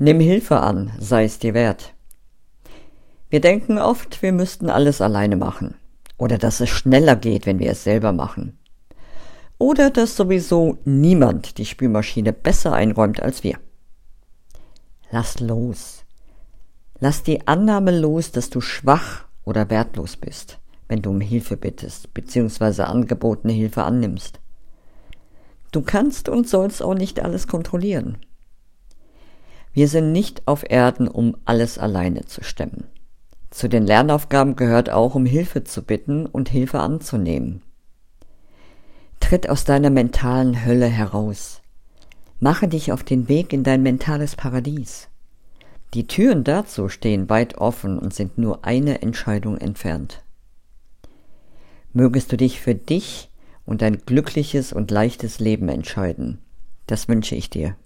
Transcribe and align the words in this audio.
Nimm 0.00 0.20
Hilfe 0.20 0.60
an, 0.60 0.92
sei 1.00 1.24
es 1.24 1.40
dir 1.40 1.54
wert. 1.54 1.92
Wir 3.30 3.40
denken 3.40 3.78
oft, 3.78 4.22
wir 4.22 4.32
müssten 4.32 4.70
alles 4.70 5.00
alleine 5.00 5.34
machen. 5.34 5.74
Oder 6.16 6.38
dass 6.38 6.60
es 6.60 6.68
schneller 6.68 7.16
geht, 7.16 7.46
wenn 7.46 7.58
wir 7.58 7.72
es 7.72 7.82
selber 7.82 8.12
machen. 8.12 8.56
Oder 9.58 9.90
dass 9.90 10.16
sowieso 10.16 10.78
niemand 10.84 11.58
die 11.58 11.64
Spülmaschine 11.64 12.32
besser 12.32 12.74
einräumt 12.74 13.20
als 13.20 13.42
wir. 13.42 13.58
Lass 15.10 15.40
los. 15.40 16.04
Lass 17.00 17.24
die 17.24 17.48
Annahme 17.48 17.98
los, 17.98 18.30
dass 18.30 18.50
du 18.50 18.60
schwach 18.60 19.24
oder 19.44 19.68
wertlos 19.68 20.16
bist, 20.16 20.60
wenn 20.86 21.02
du 21.02 21.10
um 21.10 21.20
Hilfe 21.20 21.56
bittest 21.56 22.14
bzw. 22.14 22.82
angebotene 22.82 23.52
Hilfe 23.52 23.82
annimmst. 23.82 24.38
Du 25.72 25.82
kannst 25.82 26.28
und 26.28 26.48
sollst 26.48 26.82
auch 26.84 26.94
nicht 26.94 27.20
alles 27.20 27.48
kontrollieren. 27.48 28.18
Wir 29.78 29.86
sind 29.86 30.10
nicht 30.10 30.42
auf 30.46 30.68
Erden, 30.68 31.06
um 31.06 31.36
alles 31.44 31.78
alleine 31.78 32.24
zu 32.24 32.42
stemmen. 32.42 32.88
Zu 33.50 33.68
den 33.68 33.86
Lernaufgaben 33.86 34.56
gehört 34.56 34.90
auch, 34.90 35.14
um 35.14 35.24
Hilfe 35.24 35.62
zu 35.62 35.82
bitten 35.82 36.26
und 36.26 36.48
Hilfe 36.48 36.80
anzunehmen. 36.80 37.62
Tritt 39.20 39.48
aus 39.48 39.62
deiner 39.62 39.90
mentalen 39.90 40.64
Hölle 40.64 40.86
heraus. 40.86 41.60
Mache 42.40 42.66
dich 42.66 42.90
auf 42.90 43.04
den 43.04 43.28
Weg 43.28 43.52
in 43.52 43.62
dein 43.62 43.84
mentales 43.84 44.34
Paradies. 44.34 45.06
Die 45.94 46.08
Türen 46.08 46.42
dazu 46.42 46.88
stehen 46.88 47.30
weit 47.30 47.58
offen 47.58 48.00
und 48.00 48.12
sind 48.12 48.36
nur 48.36 48.64
eine 48.64 49.00
Entscheidung 49.00 49.58
entfernt. 49.58 50.24
Mögest 51.92 52.32
du 52.32 52.36
dich 52.36 52.60
für 52.60 52.74
dich 52.74 53.30
und 53.64 53.84
ein 53.84 53.98
glückliches 53.98 54.72
und 54.72 54.90
leichtes 54.90 55.38
Leben 55.38 55.68
entscheiden. 55.68 56.40
Das 56.88 57.06
wünsche 57.06 57.36
ich 57.36 57.48
dir. 57.48 57.76